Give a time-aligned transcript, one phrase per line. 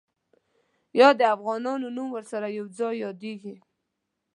[0.99, 3.55] یا د افغانانو نوم ورسره یو ځای یادېږي.